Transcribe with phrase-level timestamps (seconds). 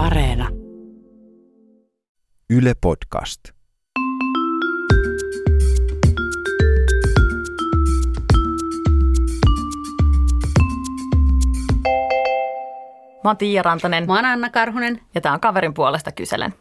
[0.00, 0.48] Areena.
[2.50, 3.40] Yle Podcast.
[13.24, 15.00] Mä oon Tiia Rantanen Mä oon Anna Karhunen.
[15.14, 16.54] ja tää on kaverin puolesta kyselen.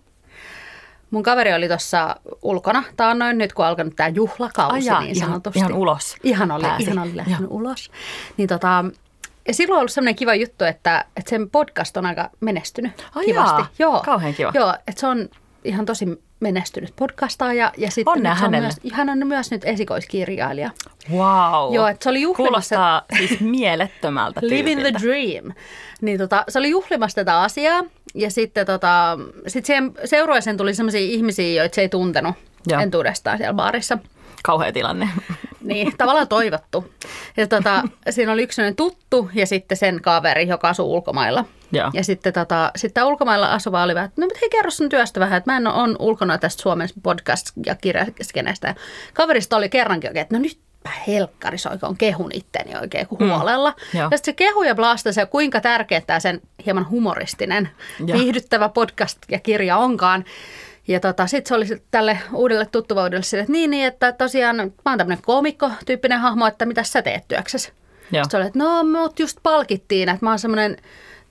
[1.11, 5.15] Mun kaveri oli tuossa ulkona taannoin, nyt kun on alkanut tämä juhlakausi Ai jaa, niin
[5.17, 5.59] ihan- sanotusti.
[5.59, 6.83] ihan ulos Ihan oli, pääsi.
[6.83, 7.91] ihan oli lähtenyt ulos.
[8.37, 8.85] Niin tota,
[9.49, 13.25] ja silloin on ollut semmoinen kiva juttu, että, että sen podcast on aika menestynyt Ai
[13.25, 13.61] kivasti.
[13.61, 14.51] jaa, Joo, kauhean kiva.
[14.53, 15.29] Joo, että se on
[15.63, 18.67] ihan tosi menestynyt podcastaaja ja sitten Onnea on hänelle.
[18.83, 20.71] myös, hän on myös nyt esikoiskirjailija.
[21.11, 21.73] Wow.
[21.73, 25.53] Joo, että se oli juhlimassa- Kuulostaa siis mielettömältä Living the dream.
[26.01, 27.83] Niin tota, se oli juhlimassa tätä asiaa
[28.15, 32.35] ja sitten tota, sit siihen seurueeseen tuli sellaisia ihmisiä, joita se ei tuntenut
[32.67, 32.81] Joo.
[32.81, 33.97] entuudestaan siellä baarissa.
[34.43, 35.09] Kauhea tilanne.
[35.69, 36.91] Niin, tavallaan toivottu.
[37.37, 41.45] Ja tota, siinä oli yksi tuttu ja sitten sen kaveri, joka asuu ulkomailla.
[41.71, 41.89] Joo.
[41.93, 45.19] Ja sitten tota, sitten ulkomailla asuva oli vähän, että no mutta hei kerro sun työstä
[45.19, 48.67] vähän, että mä en ole on ulkona tästä Suomen podcast- ja kirjaskenestä.
[48.67, 48.75] Ja
[49.13, 50.59] kaverista oli kerrankin oikein, että no nyt
[51.07, 53.73] helkkari soikoon kehun itteni oikein kuin huolella.
[53.93, 54.07] Joo.
[54.11, 57.69] Ja sitten se kehu ja blastasi ja kuinka tärkeä tämä sen hieman humoristinen,
[58.05, 58.19] Joo.
[58.19, 60.25] viihdyttävä podcast ja kirja onkaan.
[60.87, 64.91] Ja tota, sitten se oli tälle uudelle tuttuvuudelle sille, että niin, niin, että tosiaan mä
[64.91, 67.69] oon tämmöinen koomikko-tyyppinen hahmo, että mitä sä teet työksessä?
[68.11, 68.23] Joo.
[68.23, 70.77] Sitten oli, että no mut just palkittiin, että mä oon semmoinen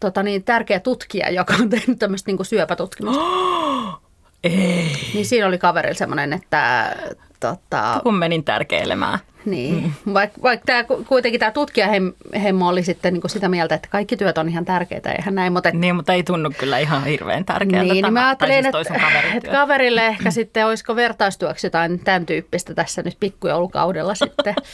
[0.01, 3.23] tota, niin, tärkeä tutkija, joka on tehnyt tämmöistä niin syöpätutkimusta.
[4.45, 5.11] Ei.
[5.15, 6.97] niin siinä oli kaverilla semmoinen, että
[7.41, 9.19] tota, Kun menin tärkeilemään.
[9.45, 14.17] niin, vaikka vaik tämä, kuitenkin tämä tutkijahemmo oli sitten niin kuin sitä mieltä, että kaikki
[14.17, 17.79] työt on ihan tärkeitä, eihän näin, mutta Niin, mutta ei tunnu kyllä ihan hirveän tärkeältä
[17.83, 18.21] niin, niin tämä.
[18.21, 19.51] mä ajattelin, siis että, työ.
[19.53, 24.55] kaverille ehkä sitten olisiko vertaistyöksi jotain tämän tyyppistä tässä nyt pikkujoulukaudella sitten.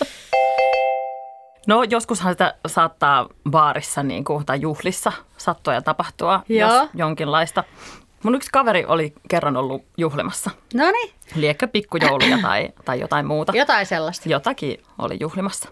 [1.67, 6.75] No joskushan sitä saattaa baarissa niin kuin, tai juhlissa sattua ja tapahtua, Joo.
[6.75, 7.65] jos jonkinlaista.
[8.25, 10.51] Mun yksi kaveri oli kerran ollut juhlimassa.
[10.75, 13.53] No niin, Liekkö pikkujouluja tai, tai jotain muuta.
[13.57, 14.29] jotain sellaista.
[14.29, 15.69] Jotakin oli juhlimassa.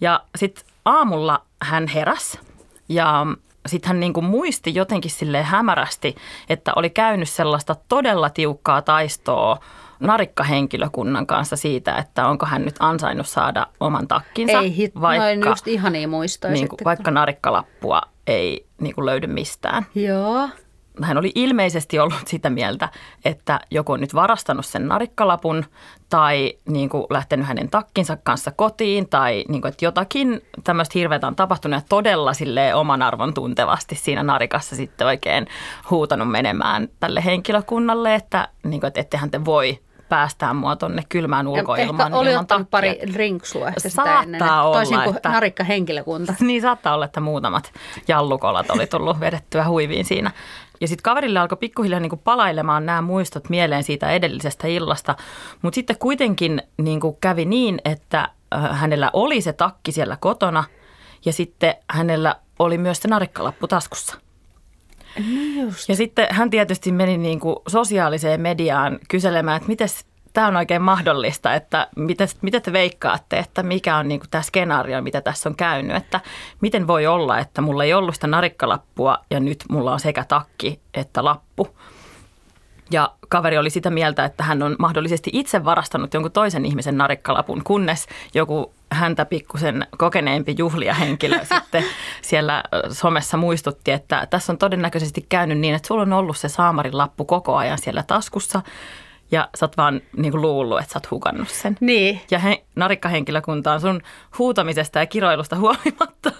[0.00, 2.38] Ja sitten aamulla hän heräs
[2.88, 3.26] ja
[3.66, 6.16] sitten hän niinku muisti jotenkin sille hämärästi,
[6.48, 9.58] että oli käynyt sellaista todella tiukkaa taistoa
[10.00, 15.68] narikkahenkilökunnan kanssa siitä, että onko hän nyt ansainnut saada oman takkinsa, Ei hit, noin just
[15.68, 16.84] ihania muistoja niin kuin, sitten.
[16.84, 19.86] vaikka narikkalappua ei niin kuin löydy mistään.
[19.94, 20.48] Joo.
[21.02, 22.88] Hän oli ilmeisesti ollut sitä mieltä,
[23.24, 25.64] että joku on nyt varastanut sen narikkalapun
[26.08, 31.26] tai niin kuin lähtenyt hänen takkinsa kanssa kotiin tai niin kuin, että jotakin tämmöistä hirveätä
[31.26, 35.46] on tapahtunut ja todella silleen oman arvon tuntevasti siinä narikassa sitten oikein
[35.90, 41.46] huutanut menemään tälle henkilökunnalle, että, niin kuin, että ettehän te voi päästää mua tonne kylmään
[41.46, 42.96] Ja ulkoilmaan Ehkä oli ilman ottanut takkia.
[42.96, 44.42] pari rinksua ehkä sitä Saattaa ennen.
[44.42, 46.34] olla, Toisin kuin että- narikka henkilökunta.
[46.40, 47.72] Niin saattaa olla, että muutamat
[48.08, 50.30] jallukolat oli tullut vedettyä huiviin siinä.
[50.80, 55.14] Ja sitten kaverille alkoi pikkuhiljaa niinku palailemaan nämä muistot mieleen siitä edellisestä illasta.
[55.62, 58.28] Mutta sitten kuitenkin niinku kävi niin, että
[58.70, 60.64] hänellä oli se takki siellä kotona
[61.24, 64.16] ja sitten hänellä oli myös se narikkalappu taskussa.
[65.60, 65.88] Just.
[65.88, 69.88] Ja sitten hän tietysti meni niin kuin sosiaaliseen mediaan kyselemään, että miten
[70.32, 74.42] tämä on oikein mahdollista, että mitä, mitä te veikkaatte, että mikä on niin kuin tämä
[74.42, 76.20] skenaario, mitä tässä on käynyt, että
[76.60, 80.80] miten voi olla, että mulla ei ollut sitä narikkalappua ja nyt mulla on sekä takki
[80.94, 81.68] että lappu.
[82.90, 87.64] Ja kaveri oli sitä mieltä, että hän on mahdollisesti itse varastanut jonkun toisen ihmisen narikkalapun,
[87.64, 91.84] kunnes joku häntä pikkusen kokeneempi juhlijahenkilö sitten
[92.22, 96.98] siellä somessa muistutti, että tässä on todennäköisesti käynyt niin, että sulla on ollut se saamarin
[96.98, 98.62] lappu koko ajan siellä taskussa
[99.30, 101.76] ja sä oot vaan niin kuin luullut, että sä oot hukannut sen.
[101.80, 102.20] Niin.
[102.30, 104.00] Ja he, narikkahenkilökunta on sun
[104.38, 106.32] huutamisesta ja kiroilusta huolimatta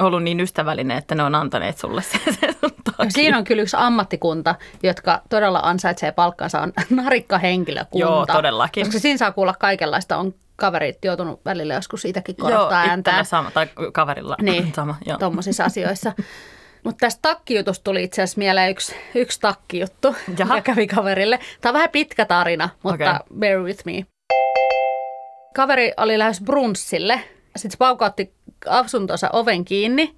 [0.00, 2.70] ollut niin ystävällinen, että ne on antaneet sulle sen, sen sun
[3.08, 6.72] siinä on kyllä yksi ammattikunta, jotka todella ansaitsee palkkansa, on
[7.02, 8.06] narikkahenkilökunta.
[8.06, 8.84] Joo, todellakin.
[8.84, 10.16] Koska siinä saa kuulla kaikenlaista.
[10.16, 14.94] On kaverit joutunut välillä joskus siitäkin korottaa Joo, itsellä sama, tai kaverilla Niin, sama.
[15.06, 15.18] Joo.
[15.18, 16.12] tuommoisissa asioissa.
[16.84, 20.60] Mutta tästä takkijutusta tuli itse asiassa mieleen yksi, yksi takkijuttu, Jaha.
[20.60, 21.38] kävi kaverille.
[21.60, 23.38] Tämä on vähän pitkä tarina, mutta Okei.
[23.38, 24.06] bear with me.
[25.54, 27.20] Kaveri oli lähes brunssille.
[27.56, 28.34] Sitten se paukautti
[28.66, 30.16] asuntonsa oven kiinni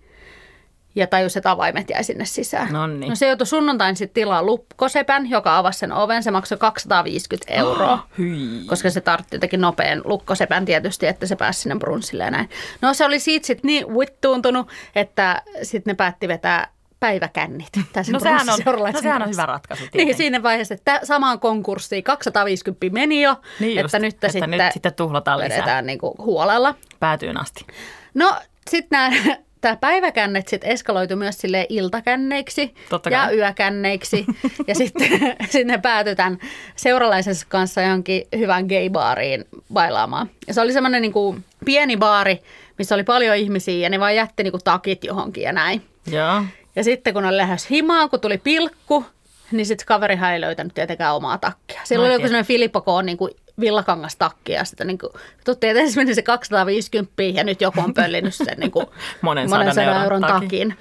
[0.94, 2.72] ja tajusi, että avaimet jäi sinne sisään.
[2.72, 3.08] Nonni.
[3.08, 6.22] No se joutui sunnuntain sitten tilaa lukkosepän, joka avasi sen oven.
[6.22, 8.06] Se maksoi 250 euroa.
[8.18, 8.64] Hyi.
[8.66, 12.50] koska se tartti jotenkin nopean lukkosepän tietysti, että se pääsi sinne brunssille ja näin.
[12.82, 16.68] No se oli siitä sitten niin vittuuntunut, että sitten ne päätti vetää
[17.00, 17.68] päiväkännit.
[17.92, 18.58] Tässä No sehän, on,
[18.92, 19.82] no sehän on hyvä ratkaisu.
[19.82, 20.16] Niin, tietenkin.
[20.16, 24.72] siinä vaiheessa, että samaan konkurssiin 250 meni jo, Niin just, että nyt että sitten, nyt
[24.72, 25.56] sitten tuhlataan lisää.
[25.56, 26.74] vedetään niinku huolella.
[27.00, 27.66] Päätyyn asti.
[28.14, 28.34] No
[28.70, 33.36] sitten nämä tämä päiväkännet sitten eskaloitu myös sille iltakänneiksi Totta ja kai.
[33.36, 34.26] yökänneiksi.
[34.68, 35.08] ja sitten
[35.50, 36.38] sinne päätytään
[36.76, 40.30] seuralaisensa kanssa johonkin hyvään gay-baariin bailaamaan.
[40.46, 42.38] Ja se oli semmoinen niin kuin pieni baari,
[42.78, 45.82] missä oli paljon ihmisiä ja ne vaan jätti niin kuin takit johonkin ja näin.
[46.06, 46.44] Joo.
[46.76, 49.04] Ja sitten kun oli lähes himaan, kun tuli pilkku,
[49.52, 51.80] niin sitten kaverihan ei löytänyt tietenkään omaa takkia.
[51.84, 52.20] Siellä oli Oikein.
[52.20, 52.86] joku sellainen Filippo K.
[53.04, 55.12] Niin kuin villakangas takki ja sitten niin kuin,
[55.44, 58.86] tuttiin, että ensin meni se 250 ja nyt joku on pöllinyt sen niin kuin,
[59.22, 60.40] Monen sadan euron takin.
[60.40, 60.76] takin.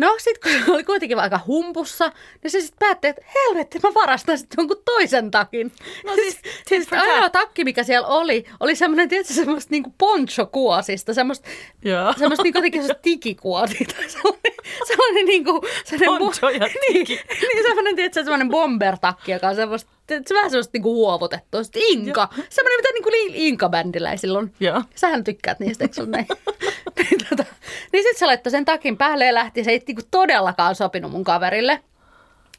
[0.00, 2.12] No sitten kun se oli kuitenkin aika humpussa,
[2.42, 5.72] niin se sitten päätti, että helvetti, mä varastan sitten jonkun toisen takin.
[6.04, 6.38] No siis,
[6.68, 7.02] siis that.
[7.02, 11.48] ainoa takki, mikä siellä oli, oli semmoinen, tietysti semmoista niinku ponchokuosista, semmoista
[11.84, 12.14] Joo.
[12.18, 14.52] semmoista niinku jotenkin semmoista tikikuotia tai sellainen,
[14.86, 17.20] sellainen niinku, sellainen Poncho ja niin, tiki.
[17.40, 21.62] niin semmoinen, tietysti semmoinen bombertakki, joka on semmoista, se vähän semmoista niinku huovutettua.
[21.62, 24.50] Sitten Inka, semmoinen, mitä niinku Inka-bändiläisillä on.
[24.60, 24.82] Joo.
[24.94, 26.26] Sähän tykkäät niistä, eikö sun näin?
[26.98, 27.44] niin tota,
[27.92, 29.64] niin sitten se laittoi sen takin päälle ja lähti.
[29.64, 31.82] Se ei niinku todellakaan sopinut mun kaverille.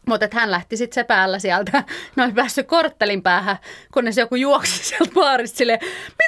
[0.07, 1.83] Mutta hän lähti sitten se päällä sieltä.
[2.16, 3.57] Ne oli päässyt korttelin päähän,
[3.94, 5.80] kunnes joku juoksi sieltä baarista silleen,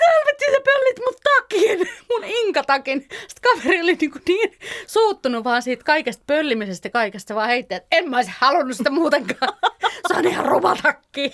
[0.04, 3.02] mitä helvettiä sä pöllit mun takin, mun inkatakin.
[3.02, 4.58] Sitten kaveri oli niinku niin
[4.88, 8.90] suuttunut vaan siitä kaikesta pöllimisestä ja kaikesta, vaan heitti, että en mä olisi halunnut sitä
[8.90, 9.54] muutenkaan.
[10.08, 11.32] Se on ihan ruma takki.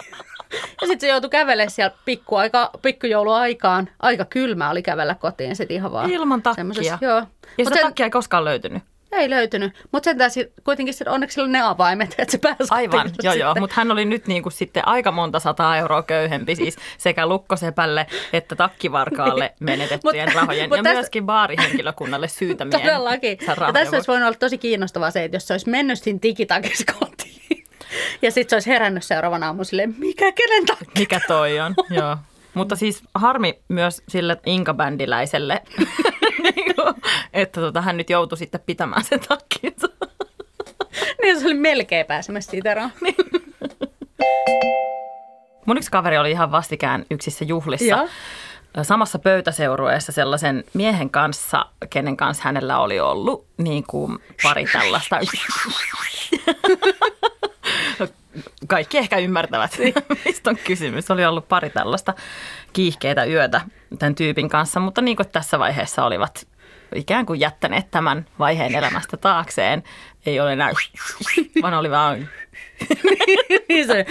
[0.81, 3.89] Ja sitten se joutui kävelemään siellä pikkuaika, pikkujouluaikaan.
[4.00, 6.12] Aika kylmä oli kävellä kotiin sitten ihan vaan.
[6.12, 6.98] Ilman takkia.
[7.01, 7.18] Joo.
[7.18, 7.27] Ja Mut
[7.57, 8.83] sitä sen- takkia ei koskaan löytynyt.
[9.11, 12.63] Ei löytynyt, mutta sentään si- kuitenkin sit onneksi sillä oli ne avaimet, että se pääsi
[12.69, 16.56] Aivan, joo joo, mutta hän oli nyt niin kuin sitten aika monta sataa euroa köyhempi
[16.56, 23.38] siis sekä lukkosepälle että takkivarkaalle menetettyjen Mut- rahojen mut ja tässä- myöskin baarihenkilökunnalle syytämien Todellakin.
[23.47, 26.94] Ja tässä olisi voinut olla tosi kiinnostavaa se, että jos se olisi mennyt siinä digitakissa
[27.00, 27.63] kotiin
[28.21, 31.00] ja sitten se olisi herännyt seuraavana aamulla silleen, mikä kenen takki?
[31.00, 32.17] Mikä toi on, joo.
[32.53, 35.62] Mutta siis harmi myös sille Inka-bändiläiselle,
[37.34, 39.88] että tota, hän nyt joutui sitten pitämään sen takkinsa.
[41.22, 42.92] Niin se oli melkein pääsemässä siitä eroon.
[45.66, 47.86] Mun yksi kaveri oli ihan vastikään yksissä juhlissa.
[47.86, 48.07] Joo.
[48.81, 55.19] Samassa pöytäseurueessa sellaisen miehen kanssa, kenen kanssa hänellä oli ollut niin kuin pari tällaista.
[58.68, 59.78] Kaikki ehkä ymmärtävät,
[60.25, 61.12] mistä on kysymys.
[61.12, 62.13] Oli ollut pari tällaista
[62.74, 63.62] kiihkeitä yötä
[64.00, 66.47] tämän tyypin kanssa, mutta niin kuin tässä vaiheessa olivat
[66.95, 69.83] ikään kuin jättäneet tämän vaiheen elämästä taakseen.
[70.25, 70.71] Ei ole enää,
[71.62, 72.30] vaan oli vaan
[73.69, 74.06] niin se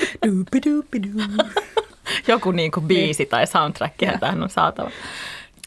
[2.28, 4.18] joku niin kuin biisi tai soundtrack, ja.
[4.18, 4.90] tähän on saatava.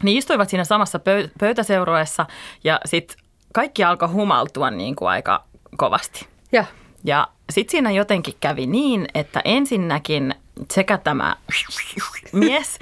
[0.03, 2.25] Niin istuivat siinä samassa pöy- pöytäseurueessa
[2.63, 3.17] ja sitten
[3.53, 5.43] kaikki alkoi humaltua niin kuin aika
[5.77, 6.27] kovasti.
[6.51, 6.65] Joo.
[7.03, 10.35] Ja sitten siinä jotenkin kävi niin, että ensinnäkin
[10.71, 11.35] sekä tämä
[12.31, 12.79] mies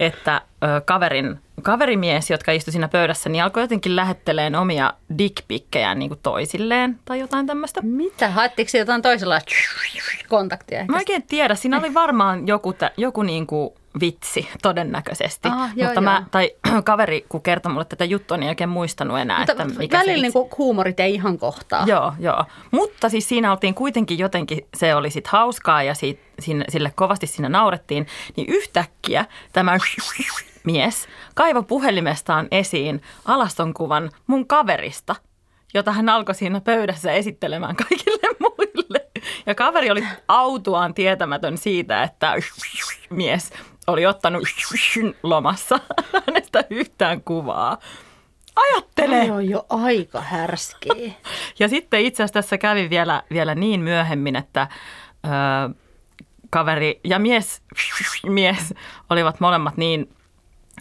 [0.00, 6.08] että ö, kaverin, kaverimies, jotka istui siinä pöydässä, niin alkoi jotenkin lähetteleen omia dickpikkejään niin
[6.08, 7.80] kuin toisilleen tai jotain tämmöistä.
[7.82, 8.30] Mitä?
[8.30, 9.54] Haettiko se jotain toisenlaista
[10.28, 10.80] kontaktia?
[10.80, 10.92] ehkä?
[10.92, 15.48] Mä oikein tiedä, siinä oli varmaan joku, tä, joku niin kuin vitsi todennäköisesti.
[15.48, 16.26] Ah, joo, Mutta mä, joo.
[16.30, 16.50] tai
[16.84, 20.16] kaveri, kun kertoi mulle tätä juttua, niin ei oikein muistanut enää, Mutta että mikä välillä
[20.16, 21.84] se niin kuin huumorit ei ihan kohtaa.
[21.86, 22.44] Joo, joo.
[22.70, 27.26] Mutta siis siinä oltiin kuitenkin jotenkin, se oli sit hauskaa ja siitä, sinne, sille kovasti
[27.26, 28.06] siinä naurettiin.
[28.36, 29.78] Niin yhtäkkiä tämä
[30.64, 35.16] mies kaivoi puhelimestaan esiin alastonkuvan mun kaverista,
[35.74, 39.06] jota hän alkoi siinä pöydässä esittelemään kaikille muille.
[39.46, 42.34] Ja kaveri oli autuaan tietämätön siitä, että
[43.10, 43.50] mies
[43.88, 44.42] oli ottanut
[45.22, 45.80] lomassa
[46.26, 47.78] hänestä yhtään kuvaa.
[48.56, 49.24] Ajattele!
[49.24, 51.12] Se on jo aika härskiä.
[51.58, 54.68] Ja sitten itse asiassa tässä kävi vielä, vielä niin myöhemmin, että
[55.24, 55.28] ö,
[56.50, 57.62] kaveri ja mies,
[58.26, 58.74] mies
[59.10, 60.14] olivat molemmat niin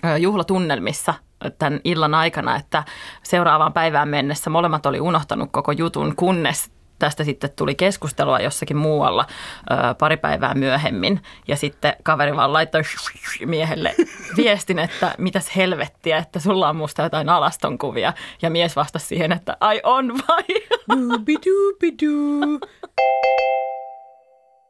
[0.06, 1.14] ö, juhlatunnelmissa
[1.60, 2.84] tämän illan aikana, että
[3.24, 9.26] seuraavaan päivään mennessä molemmat oli unohtanut koko jutun, kunnes tästä sitten tuli keskustelua jossakin muualla
[9.72, 11.22] ö, pari päivää myöhemmin.
[11.48, 12.82] Ja sitten kaveri vaan laittoi
[13.46, 13.96] miehelle
[14.38, 18.14] viestin, että mitäs helvettiä, että sulla on musta jotain alastonkuvia.
[18.42, 20.44] Ja mies vastasi siihen, että ai on vai?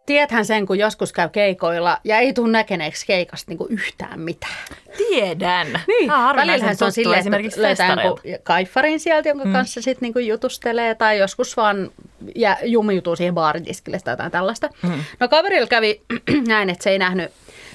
[0.07, 4.53] Tiedäthän sen, kun joskus käy keikoilla ja ei tule näkeneeksi keikasta niin yhtään mitään.
[4.98, 5.67] Tiedän.
[5.88, 9.51] Niin, harvinaisen välillähän se on silleen, esimerkiksi että löytää jonkun kaiffarin sieltä, jonka mm.
[9.51, 11.91] kanssa sitten niinku jutustelee, tai joskus vaan
[12.36, 14.69] ja jumiutuu siihen baaritiskille tai jotain tällaista.
[14.83, 15.03] Mm.
[15.19, 16.01] No kaverilla kävi
[16.47, 17.31] näin, että se ei nähnyt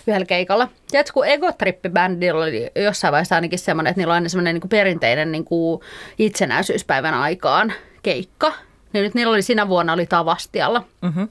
[0.06, 0.68] yhdellä keikalla.
[0.90, 5.32] Tiedätkö, kun Egotrippi-bändillä oli jossain vaiheessa ainakin semmoinen, että niillä on aina semmoinen niinku perinteinen
[5.32, 5.82] niinku
[6.18, 7.72] itsenäisyyspäivän aikaan
[8.02, 8.52] keikka.
[8.92, 10.84] Niin nyt niillä oli siinä vuonna oli Tavastialla.
[11.02, 11.22] Mhm.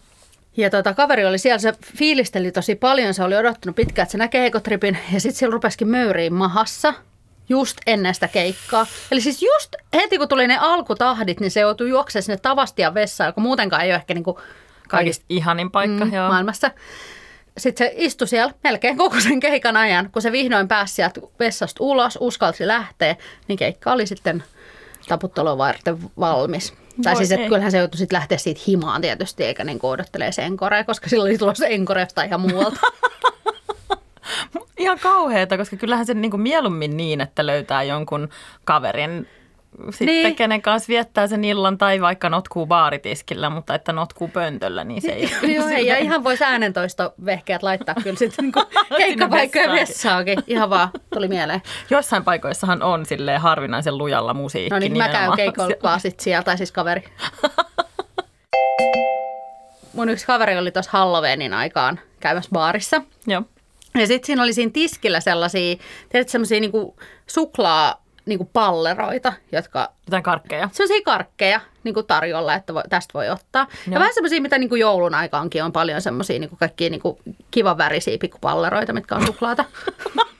[0.58, 4.18] Ja tota, kaveri oli siellä, se fiilisteli tosi paljon, se oli odottanut pitkään, että se
[4.18, 6.94] näkee ekotripin ja sitten sillä rupesikin möyriin mahassa.
[7.51, 8.88] Just ennen sitä keikkaa.
[9.12, 13.27] Eli siis just heti kun tuli ne alkutahdit, niin se joutui juoksemaan sinne Tavastian vessaan,
[13.27, 14.38] joka muutenkaan ei ole ehkä niin kuin
[14.91, 16.27] Kaikista ihanin paikka, mm, joo.
[16.27, 16.72] maailmassa.
[17.58, 20.10] Sitten se istui siellä melkein koko sen keikan ajan.
[20.12, 23.15] Kun se vihdoin pääsi sieltä vessasta ulos, uskalsi lähteä,
[23.48, 24.43] niin keikka oli sitten
[25.08, 26.74] taputtelua varten valmis.
[27.03, 27.50] Tai Voi siis, että ei.
[27.50, 31.24] kyllähän se joutui sitten lähteä siitä himaan tietysti, eikä niin odottelee se enkorea, koska sillä
[31.24, 32.79] oli tulossa enkore jostain ihan muualta.
[34.82, 38.30] Ihan kauheeta, koska kyllähän se niin kuin mieluummin niin, että löytää jonkun
[38.64, 39.28] kaverin
[39.90, 40.36] sitten, Niin.
[40.36, 45.12] kenen kanssa viettää sen illan tai vaikka notkuu baaritiskillä, mutta että notkuu pöntöllä, niin se
[45.12, 48.54] ei Joo, ei, ja ihan voisi äänentoisto vehkeät laittaa kyllä sitten niin
[48.98, 50.36] keikkapaikkojen vessaankin.
[50.36, 50.56] vessaakin.
[50.56, 51.62] Ihan vaan tuli mieleen.
[51.90, 54.70] Joissain paikoissahan on sille harvinaisen lujalla musiikki.
[54.70, 55.84] No niin, mä käyn keikolla siellä.
[55.84, 57.04] vaan sit siellä, tai siis kaveri.
[59.94, 63.02] Mun yksi kaveri oli tuossa Halloweenin aikaan käymässä baarissa.
[63.28, 63.42] Joo.
[63.96, 65.76] Ja sitten siinä oli siinä tiskillä sellaisia,
[66.10, 66.96] tiedätkö, semmoisia niinku
[67.28, 70.70] suklaa niinku palleroita, jotka Jotain karkkeja.
[70.72, 73.68] sellaisia karkkeja niin kuin tarjolla, että voi, tästä voi ottaa.
[73.72, 74.00] Ja Joo.
[74.00, 77.18] vähän semmoisia, mitä niin kuin joulun aikaankin on paljon semmoisia niin kaikkia niin kuin
[77.52, 79.66] kivan värisiä pikkupalleroita, mitkä on suklaata.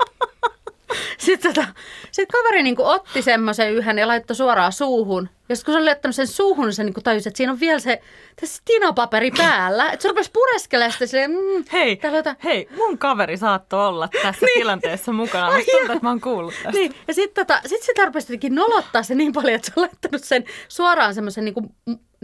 [1.18, 1.68] Sitten tota,
[2.12, 5.30] sit kaveri niin kuin otti semmoisen yhden ja laittoi suoraan suuhun.
[5.50, 7.52] Ja sitten kun se oli laittanut sen suuhun, niin se niin kuin tajusi, että siinä
[7.52, 8.02] on vielä se
[8.42, 9.92] tässä tinapaperi päällä.
[9.92, 14.46] Että se rupesi pureskelemaan sitä silleen, mm, Hei, jotain- hei, mun kaveri saattoi olla tässä
[14.46, 14.60] niin.
[14.60, 15.56] tilanteessa mukana.
[15.56, 16.72] Musta tuntuu, että mä oon kuullut tästä.
[16.72, 20.24] Niin, ja sitten tota, sit se rupesi nolottaa se niin paljon, että se on laittanut
[20.24, 21.76] sen suoraan semmoisen niinku,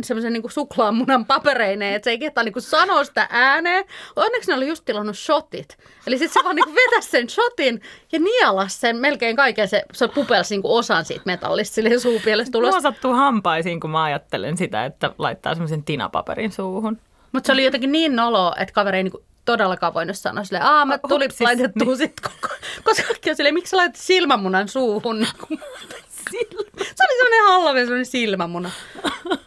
[0.03, 3.85] semmoisen niinku suklaamunan papereineen, että se ei kehtaa niinku sanoa sitä ääneen.
[4.15, 5.77] Onneksi ne oli just tilannut shotit.
[6.07, 10.07] Eli sitten se vaan niinku vetäisi sen shotin ja nielas sen melkein kaiken, se, se
[10.07, 12.71] pupelsi niinku osan siitä metallista silleen suupielestä ulos.
[12.71, 16.97] Mua sattuu hampaisiin, kun mä ajattelen sitä, että laittaa semmoisen tinapaperin suuhun.
[17.31, 20.85] Mutta se oli jotenkin niin nolo, että kaveri ei niinku todellakaan voinut sanoa silleen, aa
[20.85, 21.97] mä tuli Hupsis, laitettua niin.
[21.97, 25.27] sit koko, koska kaikki on silleen, miksi sä laitat silmämunan suuhun?
[26.31, 28.71] Niin Se oli semmoinen halve, semmoinen silmämuna.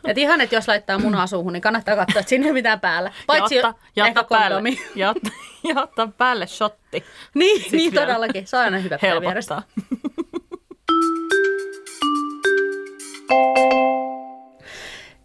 [0.05, 2.81] Et ihan, että jos laittaa munaa suuhun, niin kannattaa katsoa, että siinä ei ole mitään
[2.81, 3.13] päällä.
[3.27, 4.81] Paitsi ja ottaa, ja ottaa päälle, kondomi.
[4.95, 5.33] ja, ottaa,
[5.69, 7.05] ja ottaa päälle shotti.
[7.35, 8.47] Niin, Sit niin vielä todellakin.
[8.47, 8.99] Se on aina hyvä.
[9.03, 9.63] Helpottaa.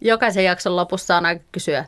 [0.00, 1.84] Jokaisen jakson lopussa on aika kysyä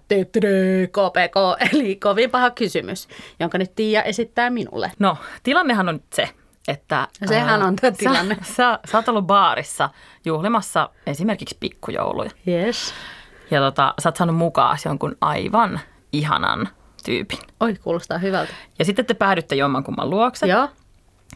[0.88, 1.36] KPK,
[1.72, 3.08] eli kovin paha kysymys,
[3.40, 4.92] jonka nyt Tiia esittää minulle.
[4.98, 6.28] No, tilannehan on nyt se,
[6.68, 7.08] että...
[7.20, 8.36] No sehän on tää sä- tilanne.
[8.42, 9.90] Sä, sä oot ollut baarissa
[10.24, 12.30] juhlimassa esimerkiksi pikkujouluja.
[12.48, 12.94] Yes.
[13.50, 15.80] Ja tota, sä oot saanut mukaan jonkun aivan
[16.12, 16.68] ihanan
[17.04, 17.38] tyypin.
[17.60, 18.52] Oi, kuulostaa hyvältä.
[18.78, 20.46] Ja sitten te päädytte jommankumman luokse.
[20.46, 20.68] Joo.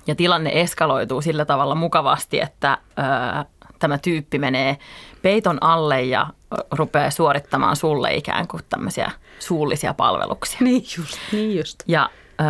[0.06, 3.44] Ja tilanne eskaloituu sillä tavalla mukavasti, että ö,
[3.78, 4.78] tämä tyyppi menee
[5.22, 6.26] peiton alle ja
[6.70, 10.58] rupeaa suorittamaan sulle ikään kuin tämmöisiä suullisia palveluksia.
[10.60, 11.82] Niin just, niin just.
[11.86, 12.10] Ja
[12.40, 12.44] ö,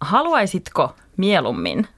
[0.00, 1.88] haluaisitko mieluummin,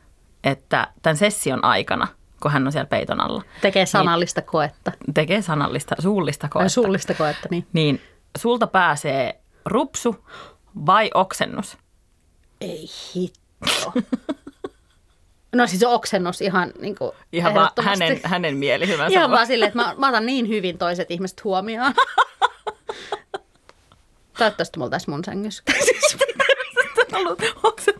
[0.44, 2.06] että tämän session aikana,
[2.42, 4.92] kun hän on siellä peiton alla, Tekee sanallista koetta.
[5.14, 7.66] tekee sanallista, suullista koetta, suullista koetta, niin.
[7.72, 8.00] niin
[8.38, 10.26] sulta pääsee rupsu
[10.86, 11.78] vai oksennus?
[12.60, 13.92] Ei hitto.
[15.54, 19.18] No siis oksennus ihan niin kuin Ihan vaan hänen, hänen mielihyvänsä.
[19.18, 19.46] Ihan vaan.
[19.46, 21.94] silleen, että mä, mä otan niin hyvin toiset ihmiset huomioon.
[24.38, 25.62] Toivottavasti mulla tässä mun sängyssä.
[27.62, 27.93] oksentaa